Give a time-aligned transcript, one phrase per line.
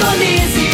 [0.00, 0.69] Indonésia.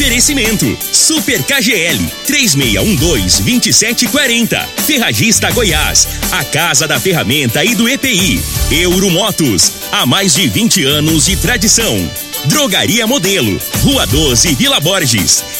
[0.00, 4.66] Oferecimento Super KGL 3612-2740.
[4.86, 8.40] Ferragista Goiás, a casa da ferramenta e do EPI.
[8.70, 12.10] Euromotos, há mais de 20 anos de tradição.
[12.46, 15.59] Drogaria Modelo, Rua 12, Vila Borges.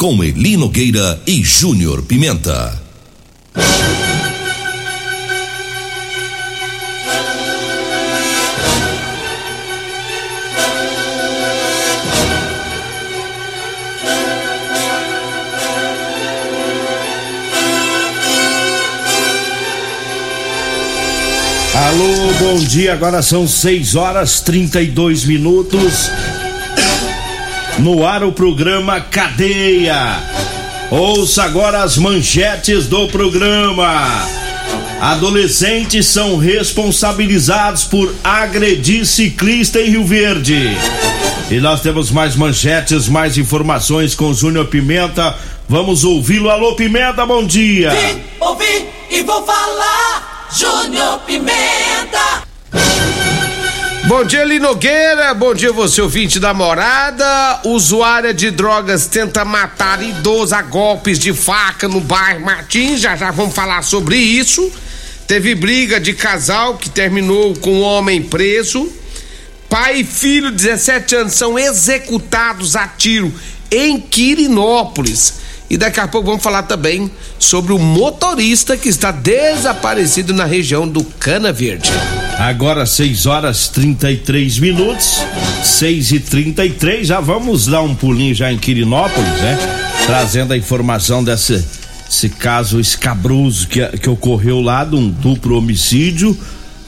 [0.00, 2.72] com Eli Nogueira e Júnior Pimenta.
[21.74, 22.94] Alô, bom dia.
[22.94, 26.10] Agora são 6 horas 32 minutos.
[27.80, 30.22] No ar o programa Cadeia.
[30.90, 34.28] Ouça agora as manchetes do programa.
[35.00, 40.76] Adolescentes são responsabilizados por agredir ciclista em Rio Verde.
[41.50, 45.34] E nós temos mais manchetes, mais informações com Júnior Pimenta.
[45.66, 46.50] Vamos ouvi-lo.
[46.50, 47.92] Alô, Pimenta, bom dia.
[47.92, 50.48] Vim, ouvi e vou falar.
[50.52, 52.49] Júnior Pimenta.
[54.06, 55.32] Bom dia, Linogueira.
[55.34, 57.60] Bom dia, você ouvinte da morada.
[57.64, 63.00] Usuária de drogas tenta matar idoso a golpes de faca no bairro Martins.
[63.00, 64.70] Já já vamos falar sobre isso.
[65.26, 68.90] Teve briga de casal que terminou com um homem preso.
[69.68, 73.32] Pai e filho, 17 anos, são executados a tiro
[73.70, 75.34] em Quirinópolis.
[75.68, 80.88] E daqui a pouco vamos falar também sobre o motorista que está desaparecido na região
[80.88, 81.92] do Cana Verde.
[82.40, 85.22] Agora 6 horas 33 minutos,
[85.62, 89.58] 6 e 33 já vamos dar um pulinho já em Quirinópolis, né?
[90.06, 91.62] Trazendo a informação desse
[92.08, 96.36] esse caso escabroso que, que ocorreu lá de um duplo homicídio.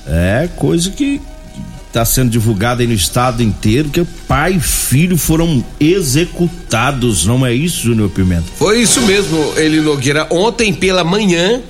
[0.06, 1.20] É coisa que
[1.86, 7.52] está sendo divulgada aí no estado inteiro, que pai e filho foram executados, não é
[7.52, 8.46] isso, Júnior Pimenta?
[8.56, 10.26] Foi isso mesmo, Eli Nogueira.
[10.30, 11.60] Ontem pela manhã,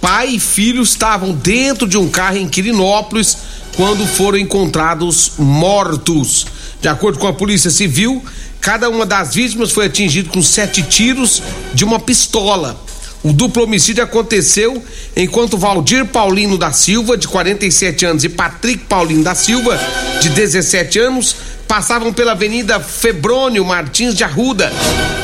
[0.00, 3.36] pai e filho estavam dentro de um carro em Quirinópolis
[3.76, 6.46] quando foram encontrados mortos.
[6.80, 8.24] De acordo com a Polícia Civil,
[8.60, 11.42] cada uma das vítimas foi atingida com sete tiros
[11.74, 12.80] de uma pistola.
[13.22, 14.82] O duplo homicídio aconteceu
[15.16, 19.78] enquanto Valdir Paulino da Silva, de 47 anos, e Patrick Paulino da Silva,
[20.20, 21.34] de 17 anos,
[21.68, 24.72] passavam pela Avenida Febrônio Martins de Arruda.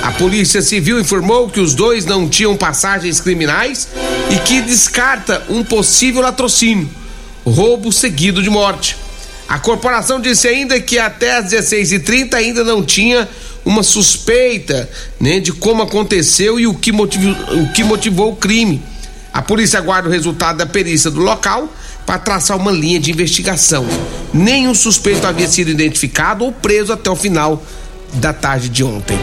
[0.03, 3.89] A Polícia Civil informou que os dois não tinham passagens criminais
[4.31, 6.89] e que descarta um possível latrocínio,
[7.45, 8.97] roubo seguido de morte.
[9.49, 13.27] A corporação disse ainda que até às 16h30 ainda não tinha
[13.65, 14.89] uma suspeita
[15.19, 18.83] né, de como aconteceu e o que, motivou, o que motivou o crime.
[19.35, 21.69] A polícia aguarda o resultado da perícia do local
[22.07, 23.85] para traçar uma linha de investigação.
[24.33, 27.61] Nenhum suspeito havia sido identificado ou preso até o final
[28.15, 29.19] da tarde de ontem.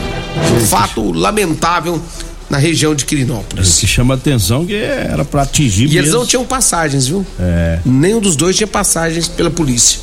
[0.53, 2.01] Um fato lamentável
[2.49, 3.77] na região de Quirinópolis.
[3.77, 5.99] O que chama atenção que era para atingir E mesmo.
[5.99, 7.25] eles não tinham passagens, viu?
[7.39, 7.79] É.
[7.85, 10.01] Nenhum dos dois tinha passagens pela polícia.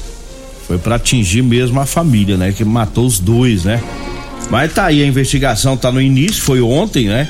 [0.66, 2.50] Foi para atingir mesmo a família, né?
[2.52, 3.82] Que matou os dois, né?
[4.50, 7.28] Mas tá aí, a investigação tá no início, foi ontem, né?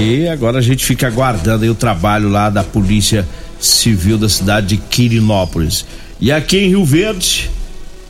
[0.00, 3.28] E agora a gente fica aguardando aí o trabalho lá da Polícia
[3.60, 5.84] Civil da cidade de Quirinópolis.
[6.18, 7.50] E aqui em Rio Verde,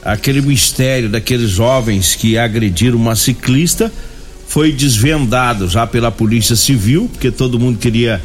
[0.04, 3.92] aquele mistério daqueles jovens que agrediram uma ciclista
[4.46, 8.22] foi desvendado já pela Polícia Civil, porque todo mundo queria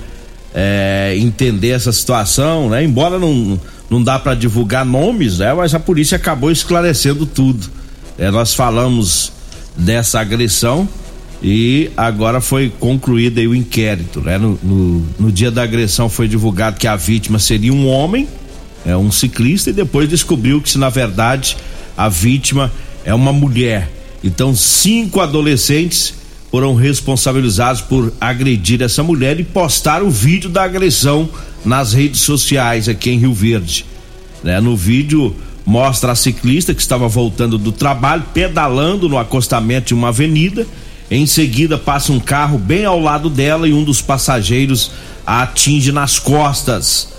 [0.53, 2.83] é, entender essa situação, né?
[2.83, 5.51] Embora não, não dá para divulgar nomes, né?
[5.53, 7.67] Mas a polícia acabou esclarecendo tudo.
[8.17, 9.33] É, nós falamos
[9.77, 10.87] dessa agressão
[11.43, 14.37] E agora foi concluído o inquérito, né?
[14.37, 18.29] No, no, no dia da agressão foi divulgado que a vítima seria um homem,
[18.85, 21.57] é um ciclista, e depois descobriu que se na verdade
[21.97, 22.71] a vítima
[23.03, 23.91] é uma mulher.
[24.23, 26.13] Então, cinco adolescentes
[26.49, 31.27] foram responsabilizados por agredir essa mulher e postar o vídeo da agressão
[31.65, 33.85] nas redes sociais aqui em Rio Verde.
[34.41, 34.61] Né?
[34.61, 40.09] No vídeo mostra a ciclista que estava voltando do trabalho, pedalando no acostamento de uma
[40.09, 40.67] avenida.
[41.09, 44.91] Em seguida, passa um carro bem ao lado dela e um dos passageiros
[45.25, 47.09] a atinge nas costas.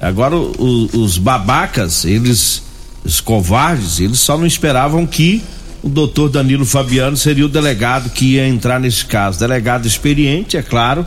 [0.00, 2.62] Agora, o, os babacas, eles,
[3.04, 5.42] os covardes, eles só não esperavam que
[5.82, 9.38] o doutor Danilo Fabiano seria o delegado que ia entrar nesse caso.
[9.38, 11.04] Delegado experiente, é claro,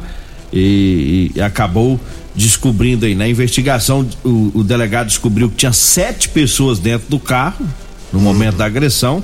[0.52, 2.00] e, e acabou
[2.36, 7.66] descobrindo aí na investigação o, o, delegado descobriu que tinha sete pessoas dentro do carro
[8.12, 9.24] no momento da agressão.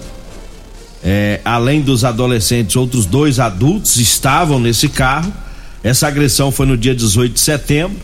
[1.03, 5.33] É, além dos adolescentes outros dois adultos estavam nesse carro.
[5.81, 7.97] Essa agressão foi no dia 18 de setembro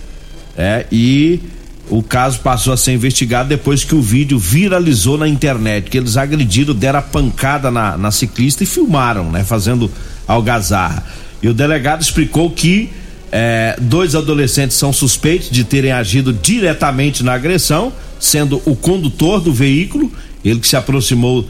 [0.57, 1.41] é, e
[1.89, 6.17] o caso passou a ser investigado depois que o vídeo viralizou na internet que eles
[6.17, 9.91] agrediram deram a pancada na, na ciclista e filmaram né fazendo
[10.27, 11.05] algazarra.
[11.43, 12.89] E o delegado explicou que
[13.31, 19.53] é, dois adolescentes são suspeitos de terem agido diretamente na agressão, sendo o condutor do
[19.53, 20.11] veículo,
[20.43, 21.47] ele que se aproximou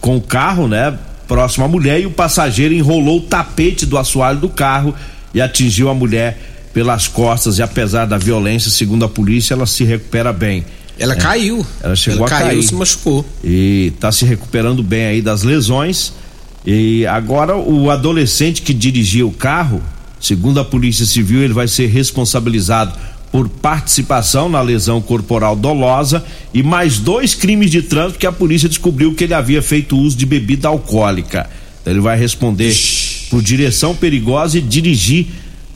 [0.00, 0.96] com o carro, né,
[1.26, 4.94] próximo à mulher, e o passageiro enrolou o tapete do assoalho do carro
[5.32, 6.38] e atingiu a mulher
[6.72, 7.58] pelas costas.
[7.58, 10.64] E apesar da violência, segundo a polícia, ela se recupera bem.
[10.98, 11.16] Ela é.
[11.16, 11.66] caiu.
[11.82, 12.62] Ela chegou ela a caiu, cair.
[12.62, 13.24] se machucou.
[13.42, 16.12] E está se recuperando bem aí das lesões.
[16.64, 19.82] E agora o adolescente que dirigia o carro
[20.22, 22.96] Segundo a Polícia Civil, ele vai ser responsabilizado
[23.32, 26.24] por participação na lesão corporal dolosa
[26.54, 30.16] e mais dois crimes de trânsito que a polícia descobriu que ele havia feito uso
[30.16, 31.50] de bebida alcoólica.
[31.80, 32.72] Então, ele vai responder
[33.30, 35.26] por direção perigosa e dirigir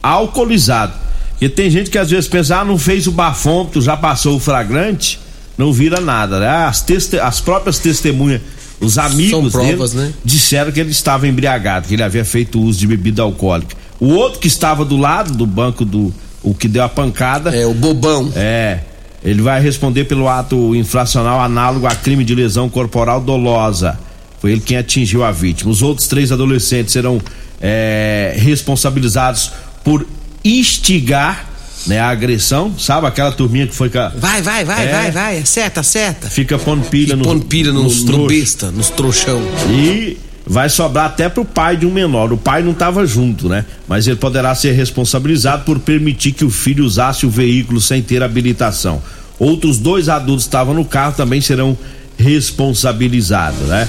[0.00, 0.92] alcoolizado.
[1.30, 4.40] Porque tem gente que às vezes pensa, ah, não fez o bafômetro, já passou o
[4.40, 5.18] flagrante,
[5.58, 6.48] não vira nada, né?
[6.48, 8.42] As, teste as próprias testemunhas,
[8.80, 10.14] os amigos provas, dele, né?
[10.24, 13.85] disseram que ele estava embriagado, que ele havia feito uso de bebida alcoólica.
[13.98, 16.12] O outro que estava do lado do banco do
[16.42, 17.54] o que deu a pancada.
[17.54, 18.32] É, o bobão.
[18.36, 18.80] É.
[19.24, 23.98] Ele vai responder pelo ato infracional análogo a crime de lesão corporal dolosa.
[24.40, 25.70] Foi ele quem atingiu a vítima.
[25.70, 27.20] Os outros três adolescentes serão
[27.60, 29.50] é, responsabilizados
[29.82, 30.06] por
[30.44, 31.46] instigar
[31.86, 33.06] né, a agressão, sabe?
[33.06, 34.08] Aquela turminha que foi com a...
[34.10, 34.92] Vai, vai, vai, É.
[34.92, 36.28] vai, vai, acerta, acerta.
[36.28, 38.38] Fica pondo pilha, no, pondo pilha no, nos no trouxas.
[38.38, 39.42] besta, nos trouxão.
[39.70, 40.16] E
[40.46, 42.32] vai sobrar até pro pai de um menor.
[42.32, 43.64] O pai não estava junto, né?
[43.88, 48.22] Mas ele poderá ser responsabilizado por permitir que o filho usasse o veículo sem ter
[48.22, 49.02] habilitação.
[49.38, 51.76] Outros dois adultos que estavam no carro também serão
[52.16, 53.88] responsabilizados, né?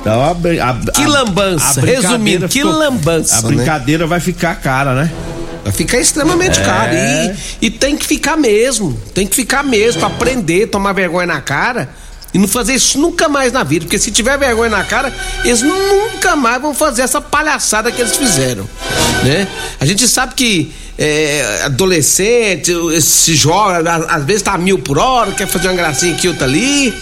[0.00, 0.30] Então, a,
[0.70, 1.80] a, Que lambança.
[1.80, 3.56] Resumindo, que lambança, A né?
[3.56, 5.10] brincadeira vai ficar cara, né?
[5.62, 6.64] Vai ficar extremamente É.
[6.64, 6.92] caro.
[6.94, 8.98] E, e tem que ficar mesmo.
[9.14, 11.88] Tem que ficar mesmo pra aprender, tomar vergonha na cara
[12.34, 13.84] e não fazer isso nunca mais na vida.
[13.84, 15.14] Porque se tiver vergonha na cara,
[15.44, 18.68] eles nunca mais vão fazer essa palhaçada que eles fizeram.
[19.22, 19.46] Né?
[19.78, 25.30] A gente sabe que é, adolescente, se joga, às vezes tá a mil por hora,
[25.30, 26.92] quer fazer uma gracinha aqui, outra ali.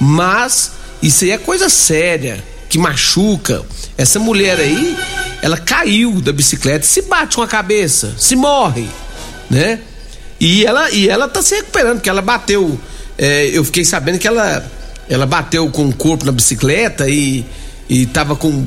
[0.00, 3.62] Mas isso aí é coisa séria, que machuca.
[3.96, 4.96] Essa mulher aí,
[5.40, 8.88] ela caiu da bicicleta, se bate com a cabeça, se morre,
[9.48, 9.78] né?
[10.40, 12.78] E ela, e ela tá se recuperando, porque ela bateu.
[13.18, 14.64] É, eu fiquei sabendo que ela,
[15.08, 17.44] ela bateu com o corpo na bicicleta e,
[17.88, 18.66] e tava com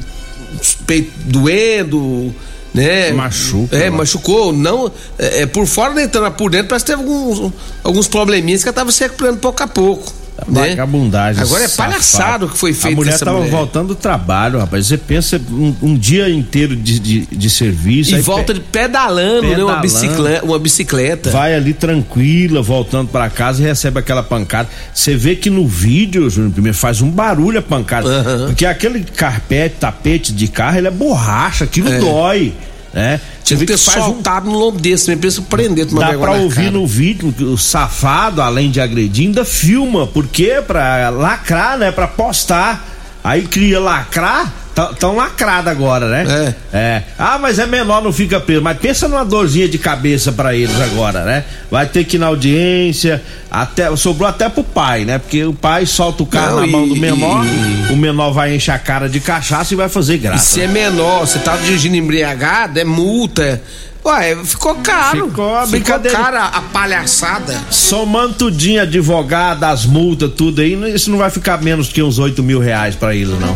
[0.61, 2.33] os peitos doendo,
[2.73, 3.11] né?
[3.11, 3.89] Machuca, É, né?
[3.89, 4.53] machucou.
[4.53, 7.51] Não, é, é, por fora, né, entrando por dentro, parece que teve alguns,
[7.83, 10.13] alguns probleminhas que ela tava se recuperando pouco a pouco.
[10.47, 10.69] Né?
[10.69, 11.41] Vagabundagem.
[11.41, 11.91] Agora é safado.
[11.91, 13.49] palhaçado o que foi feito A mulher tava mulher.
[13.51, 14.85] voltando do trabalho, rapaz.
[14.87, 18.15] Você pensa um, um dia inteiro de, de, de serviço.
[18.15, 19.47] E volta pe- de pedalando, né?
[19.49, 19.81] Uma Pedalando.
[19.81, 20.45] bicicleta.
[20.45, 21.29] Uma bicicleta.
[21.31, 24.69] Vai ali tranquila, voltando pra casa e recebe aquela pancada.
[24.93, 28.07] Você vê que no vídeo, Júnior, primeiro faz um barulho a pancada.
[28.45, 31.99] Porque aquele carpete, tapete de carro, ele é borracha, aquilo É.
[31.99, 32.53] dói.
[32.93, 33.19] Né?
[33.47, 36.55] Tinha que ter faz um soltado no lombo desse, mesmo, precisa prender, Dá pra ouvir
[36.55, 36.71] cara.
[36.71, 40.05] no vídeo que o safado, além de agredir, ainda filma.
[40.07, 40.61] Por quê?
[40.65, 41.91] Pra lacrar, né?
[41.91, 42.85] Pra postar.
[43.23, 46.53] Aí cria lacrar, tão, tão lacrado agora, né?
[46.71, 47.01] É.
[47.17, 48.61] Ah, mas é menor, não fica preso.
[48.61, 51.43] Mas pensa numa dorzinha de cabeça pra eles agora, né?
[51.71, 55.17] Vai ter que ir na audiência, até, sobrou até pro pai, né?
[55.17, 58.31] Porque o pai solta o carro Não, na mão e- do menor, e- o menor
[58.31, 60.45] vai encher a cara de cachaça e vai fazer E graça.
[60.45, 63.59] se é menor, você tá dirigindo embriagado, é multa.
[64.07, 65.27] Ué, ficou caro.
[65.27, 66.17] Ficou, ficou brincadeira.
[66.17, 67.59] cara a palhaçada.
[67.69, 72.41] Somando tudinho, advogado, as multas, tudo aí, isso não vai ficar menos que uns 8
[72.41, 73.55] mil reais pra eles, não.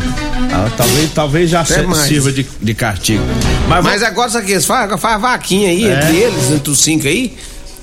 [0.53, 3.24] Ah, talvez, talvez já se- sirva de, de castigo.
[3.70, 4.98] Mas, Mas vamos- agora sabe o que eles fazem?
[4.98, 5.93] Faz a vaquinha aí É.
[5.93, 7.34] entre eles, entre os cinco aí,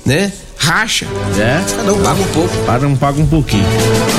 [0.04, 0.30] né?
[0.58, 1.06] Racha.
[1.38, 1.64] É.
[1.76, 2.56] Cada um paga um pouco.
[2.64, 3.64] Paga, paga um pouquinho.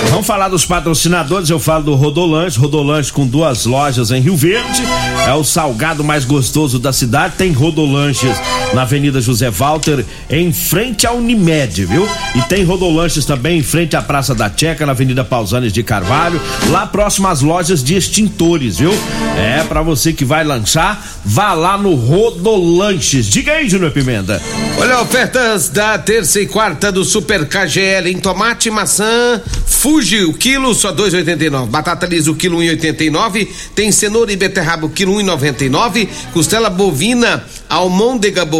[0.09, 1.49] Vamos falar dos patrocinadores.
[1.49, 2.57] Eu falo do Rodolanche.
[2.57, 4.83] Rodolanche com duas lojas em Rio Verde.
[5.27, 7.35] É o salgado mais gostoso da cidade.
[7.37, 8.37] Tem Rodolanches
[8.73, 12.07] na Avenida José Walter, em frente à Unimed, viu?
[12.35, 16.39] E tem Rodolanches também em frente à Praça da Checa, na Avenida Pausanes de Carvalho,
[16.69, 18.91] lá próximo às lojas de extintores, viu?
[19.37, 23.25] É, pra você que vai lanchar, vá lá no Rodolanches.
[23.25, 24.41] Diga aí, Júnior Pimenta.
[24.77, 29.41] Olha, ofertas da terça e quarta do Super KGL em tomate e maçã.
[29.65, 31.67] Fuji, o quilo só 2,89.
[31.67, 33.47] Batata lisa, o quilo 1,89.
[33.73, 36.07] Tem cenoura e beterraba, o quilo 1,99.
[36.33, 38.58] Costela bovina, almôndega bovina,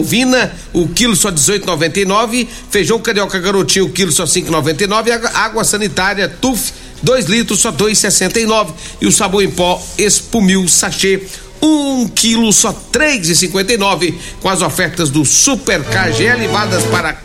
[0.74, 2.48] o quilo só 18,99.
[2.70, 5.29] Feijão carioca garotinho, o quilo só 5,99.
[5.34, 8.74] Água, sanitária, tuf, 2 litros, só 2,69.
[9.01, 11.24] E o sabão em pó, espumil, sachê.
[11.62, 16.84] Um quilo só três e cinquenta e nove com as ofertas do Super KGL levadas
[16.86, 17.22] para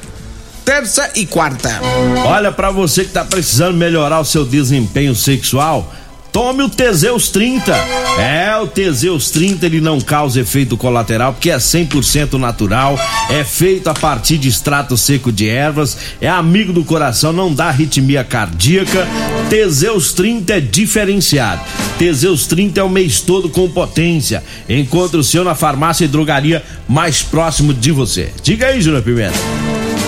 [0.65, 1.81] terça e quarta.
[2.27, 5.95] Olha, pra você que tá precisando melhorar o seu desempenho sexual,
[6.35, 7.73] tome o Teseus 30.
[8.19, 12.99] É, o Teseus 30 ele não causa efeito colateral porque é 100% natural,
[13.31, 17.67] é feito a partir de extrato seco de ervas, é amigo do coração, não dá
[17.67, 19.07] arritmia cardíaca.
[19.49, 21.63] Teseus 30 é diferenciado.
[21.99, 24.43] Teseus 30 é o mês todo com potência.
[24.69, 28.33] Encontre o seu na farmácia e drogaria mais próximo de você.
[28.43, 29.64] Diga aí, Júnior Pimenta.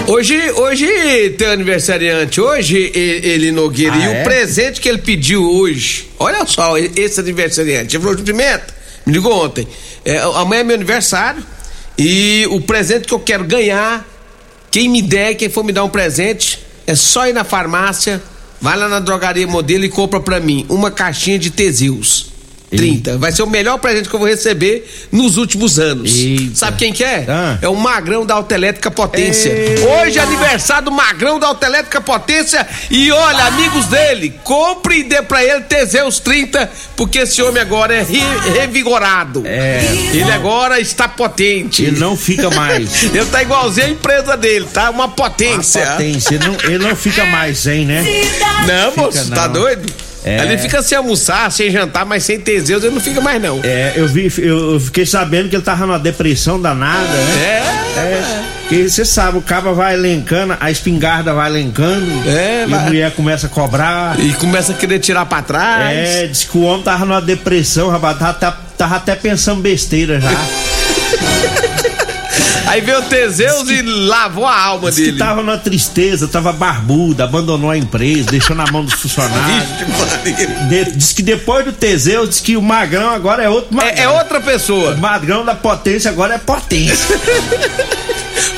[0.08, 4.20] Hoje, hoje tem aniversariante, hoje ele Nogueira, Ah, e é?
[4.20, 8.66] o presente que ele pediu hoje, olha só, esse aniversariante, ele falou, Pimenta,
[9.04, 9.66] me ligou ontem,
[10.04, 11.42] é, amanhã é meu aniversário,
[11.98, 14.06] e o presente que eu quero ganhar,
[14.70, 18.22] quem me der, quem for me dar um presente, é só ir na farmácia,
[18.60, 22.30] vai lá na drogaria modelo e compra pra mim uma caixinha de Teseus.
[22.70, 23.18] 30.
[23.18, 26.14] Vai ser o melhor presente que eu vou receber nos últimos anos.
[26.16, 26.54] Eita.
[26.56, 27.24] Sabe quem que é?
[27.28, 27.58] Ah.
[27.62, 29.52] É o Magrão da Autoelétrica Potência.
[30.02, 32.66] Hoje é aniversário do Magrão da Autoelétrica Potência.
[32.90, 37.94] E olha, amigos dele, compre e dê pra ele Teseus 30, porque esse homem agora
[37.94, 39.42] é re- revigorado.
[39.46, 39.84] É.
[40.12, 41.84] Ele agora está potente.
[41.84, 43.04] Ele não fica mais.
[43.16, 44.90] Ele tá igualzinho a empresa dele, tá?
[44.90, 45.86] Uma potência.
[45.86, 46.34] potência.
[46.34, 48.02] Ele não, ele não fica mais sem, né?
[48.66, 49.92] Não, Fica moço, tá doido?
[50.26, 50.42] É.
[50.42, 53.60] Ele fica sem almoçar, sem jantar, mas sem Teseus ele não fica mais não.
[53.62, 57.42] É, eu vi, eu, fiquei sabendo que ele tava numa depressão danada, né?
[57.44, 57.76] É.
[57.98, 62.78] É, porque você sabe, o caba vai elencando, a espingarda vai elencando, É, e vai.
[62.80, 64.18] a mulher começa a cobrar.
[64.18, 65.96] E começa a querer tirar pra trás.
[65.96, 70.20] É, diz que o homem tava numa depressão, rapaz, tava, tava- tava até pensando besteira
[70.20, 70.28] já.
[72.66, 75.18] Aí veio o Teseus e lavou a alma Diz que dele.
[75.18, 79.68] tava numa tristeza, tava barbudo, abandonou a empresa, deixou na mão dos funcionários.
[80.68, 83.94] De- diz que depois do Teseu, diz que o Magrão agora é outro Magrão.
[83.94, 84.94] É, é outra pessoa.
[84.94, 87.16] O Magrão da potência agora é potência.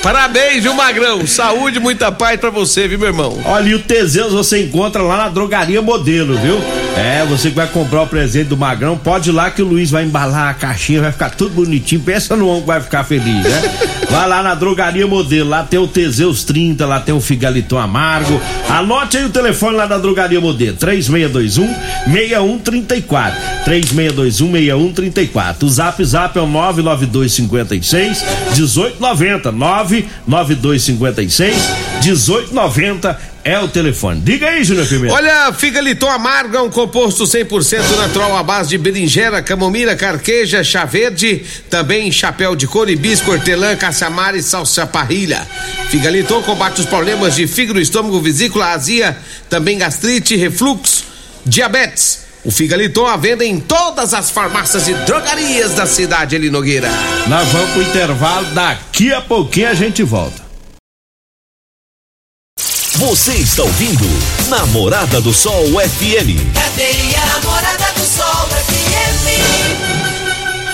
[0.02, 1.26] Parabéns, viu, Magrão?
[1.26, 3.40] Saúde, muita paz pra você, viu, meu irmão?
[3.44, 6.60] Olha, e o Teseus você encontra lá na drogaria modelo, viu?
[6.96, 9.90] É, você que vai comprar o presente do Magrão, pode ir lá que o Luiz
[9.90, 12.00] vai embalar a caixinha, vai ficar tudo bonitinho.
[12.00, 13.62] Pensa no homem que vai ficar feliz, né?
[14.10, 18.40] Vai lá na drogaria modelo, lá tem o Teseus 30, lá tem o Figaliton Amargo.
[18.66, 21.66] Anote aí o telefone lá da drogaria modelo: 3621
[22.10, 23.38] 6134.
[23.66, 25.66] 3621 6134.
[25.66, 28.24] O zap zap é o 99256
[28.56, 29.52] 1890.
[29.68, 31.56] 99256
[32.02, 34.20] 1890 é o telefone.
[34.20, 35.14] Diga aí, Júnior Pimenta.
[35.14, 40.84] Olha, Figaliton Amargo é um composto 100% natural à base de berinjela, camomila, carqueja, chá
[40.84, 45.46] verde, também chapéu de couro, hibisco, hortelã, caçamara e salsa parrilha.
[45.90, 49.16] Figaliton combate os problemas de fígado, estômago, vesícula, azia,
[49.48, 51.04] também gastrite, refluxo,
[51.44, 52.27] diabetes.
[52.44, 56.88] O Figaliton à venda em todas as farmácias e drogarias da cidade, Eli Nogueira.
[57.26, 60.46] Nós vamos pro intervalo, daqui a pouquinho a gente volta.
[62.94, 64.04] Você está ouvindo
[64.48, 66.52] Namorada do Sol FM.
[66.54, 69.28] Cadeia Namorada do Sol FM.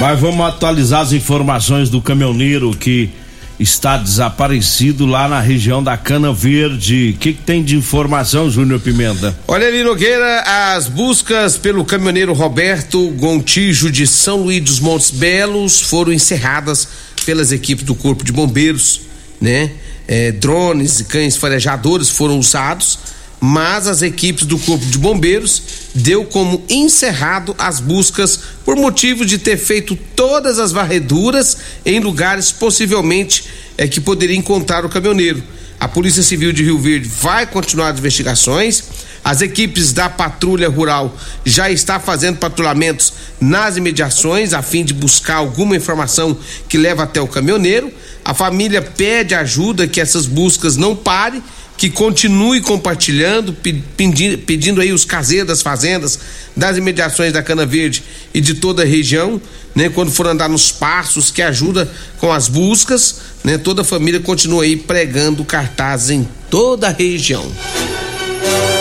[0.00, 3.10] Mas vamos atualizar as informações do caminhoneiro que
[3.58, 7.14] está desaparecido lá na região da Cana Verde.
[7.14, 9.36] O que, que tem de informação, Júnior Pimenta?
[9.46, 10.40] Olha ali, Nogueira,
[10.74, 16.88] as buscas pelo caminhoneiro Roberto Gontijo de São Luís dos Montes Belos foram encerradas
[17.24, 19.02] pelas equipes do Corpo de Bombeiros,
[19.40, 19.70] né?
[20.06, 22.98] É, drones e cães farejadores foram usados,
[23.46, 25.62] mas as equipes do Corpo de Bombeiros
[25.94, 32.50] deu como encerrado as buscas por motivo de ter feito todas as varreduras em lugares
[32.50, 33.44] possivelmente
[33.76, 35.42] é, que poderia encontrar o caminhoneiro.
[35.78, 38.82] A Polícia Civil de Rio Verde vai continuar as investigações.
[39.22, 45.36] As equipes da Patrulha Rural já está fazendo patrulhamentos nas imediações a fim de buscar
[45.36, 46.34] alguma informação
[46.66, 47.92] que leva até o caminhoneiro.
[48.24, 51.42] A família pede ajuda que essas buscas não parem,
[51.76, 56.18] que continue compartilhando, pedindo, pedindo aí os caseiros das fazendas,
[56.56, 58.02] das imediações da Cana Verde
[58.32, 59.40] e de toda a região,
[59.74, 63.58] né, quando for andar nos passos, que ajuda com as buscas, né?
[63.58, 67.44] Toda a família continua aí pregando cartazes em toda a região.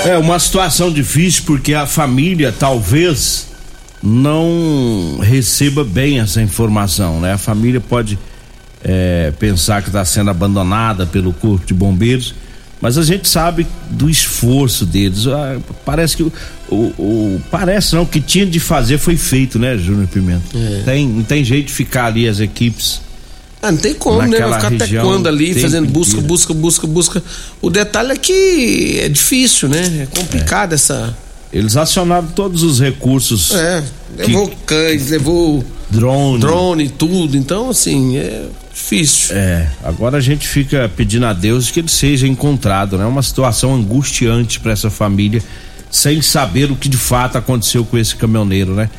[0.06, 3.48] É uma situação difícil porque a família talvez
[4.02, 7.34] não receba bem essa informação, né?
[7.34, 8.20] A família pode
[8.84, 12.36] é, pensar que está sendo abandonada pelo corpo de bombeiros,
[12.84, 15.26] mas a gente sabe do esforço deles.
[15.26, 16.34] Ah, parece que o,
[16.70, 20.44] o, o, parece não o que tinha de fazer foi feito, né, Júnior Pimenta?
[20.54, 20.82] É.
[20.84, 23.00] Tem não tem jeito de ficar ali as equipes.
[23.62, 24.38] Ah, não tem como, né?
[24.38, 27.24] Vai ficar até quando ali fazendo busca, busca, busca, busca.
[27.62, 30.02] O detalhe é que é difícil, né?
[30.02, 30.76] É complicado é.
[30.76, 31.16] essa
[31.54, 33.52] eles acionaram todos os recursos.
[33.52, 33.82] É,
[34.18, 35.64] levou que, cães, levou
[35.94, 36.40] drone.
[36.40, 37.38] drone, tudo.
[37.38, 39.36] Então, assim, é difícil.
[39.36, 43.06] É, agora a gente fica pedindo a Deus que ele seja encontrado, né?
[43.06, 45.42] Uma situação angustiante para essa família,
[45.90, 48.90] sem saber o que de fato aconteceu com esse caminhoneiro, né?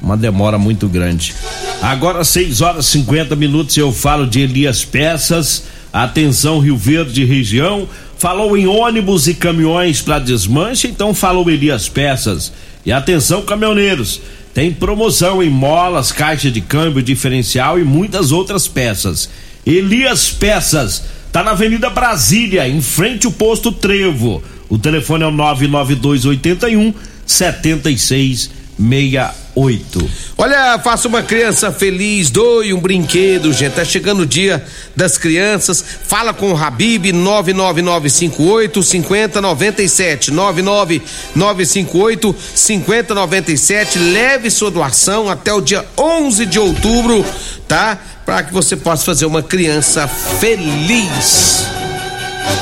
[0.00, 1.34] Uma demora muito grande.
[1.80, 5.64] Agora, 6 horas e 50 minutos, eu falo de Elias Peças.
[5.92, 7.88] Atenção, Rio Verde região.
[8.18, 12.52] Falou em ônibus e caminhões para desmanche, então falou Elias Peças.
[12.84, 14.20] E atenção, caminhoneiros,
[14.56, 19.28] tem promoção em molas, caixa de câmbio, diferencial e muitas outras peças.
[19.66, 24.42] Elias Peças, tá na Avenida Brasília, em frente ao posto Trevo.
[24.70, 26.94] O telefone é o 99281
[27.26, 30.10] 76 68.
[30.36, 33.72] Olha, faça uma criança feliz, doe um brinquedo, gente.
[33.72, 34.64] Tá chegando o dia
[34.94, 35.82] das crianças.
[36.04, 40.30] Fala com o Habib 99958 5097.
[40.30, 43.98] 99958 5097.
[43.98, 47.24] Leve sua doação até o dia 11 de outubro,
[47.66, 47.98] tá?
[48.26, 51.64] Para que você possa fazer uma criança feliz.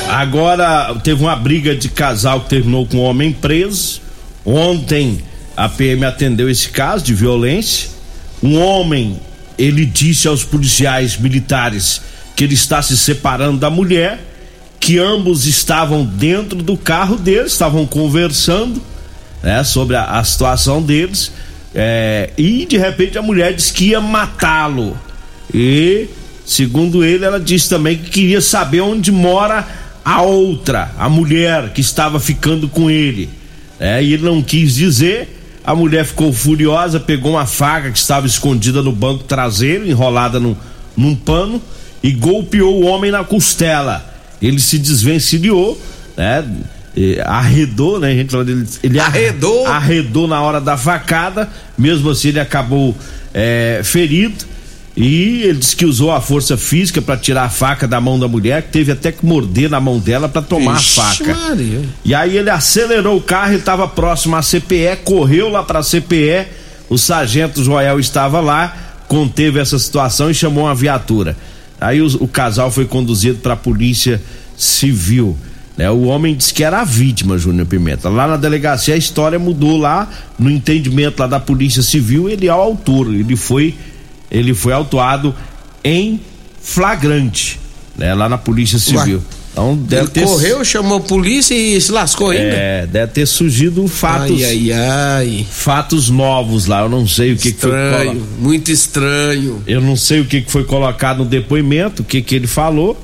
[0.09, 4.01] Agora teve uma briga de casal que terminou com um homem preso.
[4.45, 5.25] Ontem
[5.57, 7.91] a PM atendeu esse caso de violência.
[8.43, 9.19] Um homem,
[9.57, 12.01] ele disse aos policiais militares
[12.35, 14.21] que ele está se separando da mulher,
[14.81, 18.83] que ambos estavam dentro do carro deles, estavam conversando,
[19.43, 21.31] né, sobre a, a situação deles.
[21.75, 24.99] É, e de repente a mulher disse que ia matá-lo.
[25.53, 26.09] E,
[26.45, 29.67] segundo ele, ela disse também que queria saber onde mora
[30.05, 33.31] a outra, a mulher que estava ficando com ele.
[33.79, 38.27] É, e ele não quis dizer a mulher ficou furiosa, pegou uma faca que estava
[38.27, 40.55] escondida no banco traseiro, enrolada num,
[40.97, 41.61] num pano,
[42.03, 44.05] e golpeou o homem na costela.
[44.43, 45.81] Ele se desvencilhou,
[46.17, 46.45] né?
[47.25, 48.13] arredou, né?
[48.13, 51.49] A gente fala dele, ele arredou, arredou na hora da facada.
[51.77, 52.95] Mesmo assim, ele acabou
[53.33, 54.45] é, ferido.
[54.97, 58.29] E ele disse que usou a força física para tirar a faca da mão da
[58.29, 61.35] mulher, que teve até que morder na mão dela para tomar Ixi, a faca.
[61.35, 61.83] Maria.
[62.05, 65.83] E aí ele acelerou o carro, ele estava próximo à CPE, correu lá para a
[65.83, 66.47] CPE.
[66.89, 68.77] O sargento Joel estava lá,
[69.09, 71.37] conteve essa situação e chamou uma viatura.
[71.81, 74.23] Aí o, o casal foi conduzido para a polícia
[74.57, 75.37] civil.
[75.77, 75.91] Né?
[75.91, 78.09] O homem disse que era a vítima, Júnior Pimenta.
[78.09, 82.55] Lá na delegacia a história mudou lá, no entendimento lá da polícia civil, ele é
[82.55, 83.75] o autor, ele foi
[84.31, 85.35] ele foi autuado
[85.83, 86.21] em
[86.61, 87.61] flagrante,
[87.97, 89.19] né, lá na Polícia Civil.
[89.19, 89.45] Ué.
[89.55, 92.43] Então deve ele ter correu, chamou a polícia e se lascou ainda.
[92.43, 94.43] É, deve ter surgido fatos.
[94.43, 95.47] Ai, ai, ai.
[95.49, 96.81] Fatos novos lá.
[96.81, 98.23] Eu não sei o que, estranho, que foi.
[98.41, 99.63] Muito estranho.
[99.65, 102.99] Eu não sei o que, que foi colocado no depoimento, o que que ele falou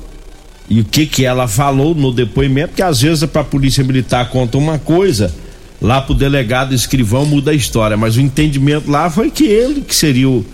[0.71, 4.29] e o que que ela falou no depoimento, porque às vezes para a polícia militar
[4.29, 5.33] conta uma coisa,
[5.81, 9.93] lá pro delegado escrivão muda a história, mas o entendimento lá foi que ele que
[9.93, 10.45] seria o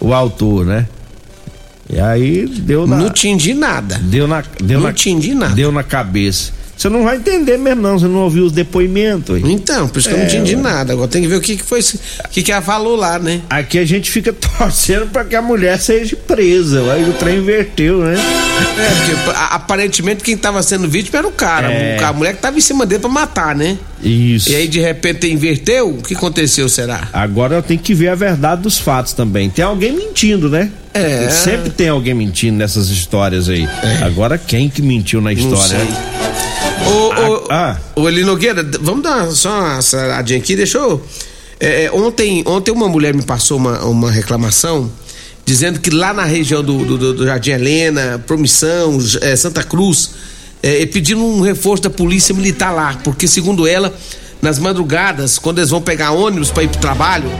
[0.00, 0.86] o autor, né?
[1.88, 2.96] E aí deu na.
[2.96, 3.98] Não entendi nada.
[3.98, 4.42] Deu na.
[4.62, 4.92] Deu não na,
[5.34, 5.54] nada.
[5.54, 6.52] Deu na cabeça.
[6.76, 7.98] Você não vai entender mesmo, não.
[7.98, 9.40] Você não ouviu os depoimentos.
[9.42, 10.92] Então, por isso que é, eu não é, entendi nada.
[10.92, 13.40] Agora tem que ver o que, que foi, o que, que ela falou lá, né?
[13.48, 16.82] Aqui a gente fica torcendo para que a mulher seja presa.
[16.92, 18.14] Aí o trem inverteu, né?
[18.14, 21.72] É, porque aparentemente quem tava sendo vítima era o cara.
[21.72, 22.02] É.
[22.02, 23.78] A mulher que tava em cima dele pra matar, né?
[24.02, 24.50] Isso.
[24.50, 25.88] E aí de repente inverteu?
[25.88, 27.08] O que aconteceu, será?
[27.10, 29.48] Agora eu tenho que ver a verdade dos fatos também.
[29.48, 30.70] Tem alguém mentindo, né?
[30.92, 31.28] É.
[31.30, 33.64] Sempre tem alguém mentindo nessas histórias aí.
[33.64, 34.04] É.
[34.04, 35.78] Agora quem que mentiu na história?
[35.78, 36.26] Não sei.
[36.84, 37.76] Ô, ô, Ah.
[37.94, 41.02] ô Eli Nogueira, vamos dar só uma aceleradinha aqui, deixa eu.
[41.58, 44.90] é, é, ontem, ontem uma mulher me passou uma, uma reclamação
[45.44, 50.10] dizendo que lá na região do, do- do- Jardim Helena, Promissão, é, Santa Cruz,
[50.62, 53.94] é, pedindo um reforço da polícia militar lá, porque segundo ela,
[54.42, 57.30] nas madrugadas, quando eles vão pegar ônibus para ir pro trabalho,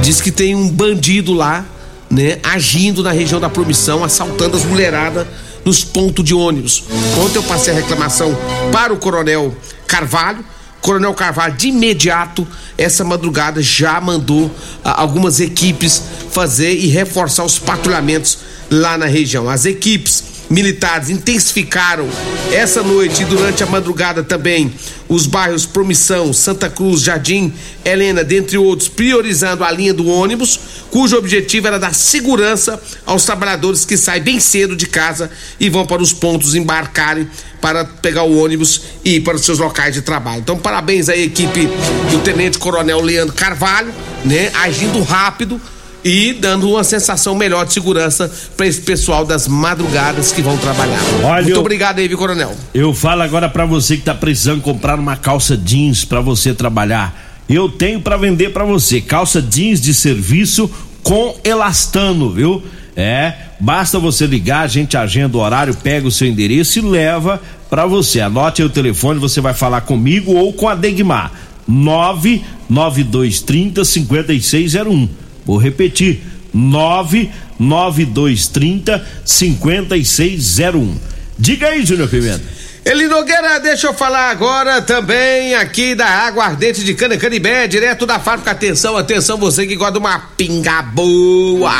[0.00, 1.64] diz que tem um bandido lá,
[2.10, 5.26] né, agindo na região da Promissão, assaltando as mulheradas
[5.64, 6.84] nos pontos de ônibus.
[7.24, 8.36] Ontem eu passei a reclamação
[8.72, 9.54] para o Coronel
[9.86, 10.44] Carvalho.
[10.80, 12.46] Coronel Carvalho, de imediato,
[12.76, 14.50] essa madrugada já mandou
[14.84, 19.48] ah, algumas equipes fazer e reforçar os patrulhamentos lá na região.
[19.48, 22.06] As equipes militares intensificaram
[22.52, 24.72] essa noite e durante a madrugada também
[25.08, 30.60] os bairros Promissão, Santa Cruz, Jardim, Helena, dentre outros, priorizando a linha do ônibus,
[30.90, 35.86] cujo objetivo era dar segurança aos trabalhadores que saem bem cedo de casa e vão
[35.86, 37.28] para os pontos embarcarem
[37.60, 40.40] para pegar o ônibus e ir para os seus locais de trabalho.
[40.40, 41.66] Então, parabéns à equipe
[42.10, 43.92] do Tenente Coronel Leandro Carvalho,
[44.24, 45.60] né, agindo rápido
[46.04, 51.00] e dando uma sensação melhor de segurança para esse pessoal das madrugadas que vão trabalhar.
[51.22, 52.54] Olha, Muito eu- obrigado aí, viu, Coronel.
[52.74, 57.30] Eu falo agora pra você que tá precisando comprar uma calça jeans pra você trabalhar.
[57.48, 60.70] Eu tenho pra vender pra você calça jeans de serviço
[61.02, 62.62] com elastano, viu?
[62.96, 67.40] É, basta você ligar, a gente agenda o horário, pega o seu endereço e leva
[67.70, 68.20] pra você.
[68.20, 71.32] Anote aí o telefone, você vai falar comigo ou com a Degmar.
[71.66, 75.08] 99230 5601.
[75.44, 76.20] Vou repetir.
[76.54, 80.96] 99230 5601.
[81.38, 82.42] Diga aí, Júnior Pimenta.
[82.84, 88.04] Eli Nogueira, deixa eu falar agora também aqui da água ardente de Cana Canibé, direto
[88.04, 88.50] da fábrica.
[88.50, 91.72] Atenção, atenção, você que gosta de uma pinga boa.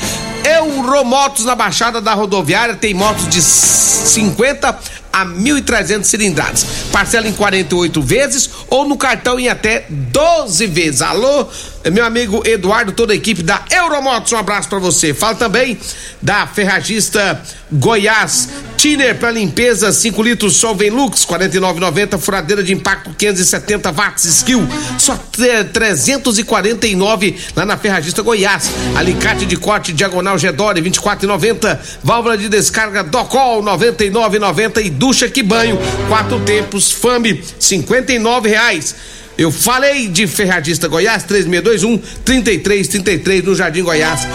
[0.44, 4.79] Euromotos na Baixada da Rodoviária tem motos de 50
[5.12, 6.64] a 1.300 cilindradas.
[6.92, 11.03] Parcela em 48 vezes ou no cartão em até 12 vezes.
[11.03, 11.49] Alô,
[11.92, 15.12] meu amigo Eduardo, toda a equipe da Euromotos, um abraço pra você.
[15.12, 15.79] Fala também
[16.20, 17.40] da Ferragista
[17.73, 18.49] Goiás.
[18.81, 24.66] Tiner para limpeza 5 litros Solvenlux 49,90 furadeira de impacto 570 watts skill
[24.99, 28.71] só tre- 349 lá na Ferragista Goiás.
[28.97, 35.79] Alicate de corte diagonal Gedore 24,90 válvula de descarga Docol 99,90 e ducha que banho
[36.09, 38.95] quatro tempos Fame 59 reais
[39.40, 44.29] eu falei de Ferragista Goiás 3621 3333 no Jardim Goiás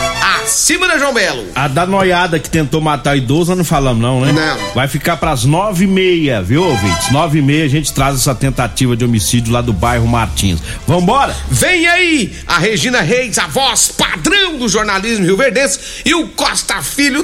[0.44, 4.02] acima da João Belo A da noiada que tentou matar o idoso, nós não falamos
[4.02, 4.32] não, né?
[4.32, 4.74] Não.
[4.74, 7.12] Vai ficar pras nove e meia, viu, ouvintes?
[7.12, 10.60] Nove e meia a gente traz essa tentativa de homicídio lá do bairro Martins.
[10.88, 11.36] Vambora?
[11.52, 17.24] Vem aí a Regina Reis, a voz padrão do jornalismo rio-verdense, e o Costa Filho,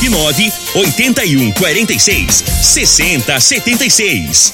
[0.00, 4.52] WhatsApp 9 81 46 60 76.